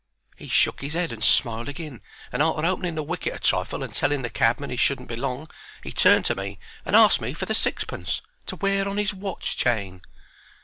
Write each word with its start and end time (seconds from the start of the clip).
He 0.35 0.47
shook 0.47 0.81
his 0.81 0.95
'ead 0.95 1.11
and 1.11 1.23
smiled 1.23 1.69
agin, 1.69 2.01
and, 2.31 2.41
arter 2.41 2.65
opening 2.67 2.95
the 2.95 3.03
wicket 3.03 3.35
a 3.35 3.39
trifle 3.39 3.83
and 3.83 3.93
telling 3.93 4.23
the 4.23 4.31
cabman 4.31 4.71
he 4.71 4.75
shouldn't 4.75 5.07
be 5.09 5.15
long, 5.15 5.47
he 5.83 5.91
turned 5.91 6.25
to 6.25 6.33
me 6.35 6.57
and 6.87 6.95
asked 6.95 7.21
me 7.21 7.35
for 7.35 7.45
the 7.45 7.53
sixpence, 7.53 8.21
to 8.47 8.55
wear 8.55 8.87
on 8.89 8.97
his 8.97 9.13
watch 9.13 9.55
chain. 9.57 10.01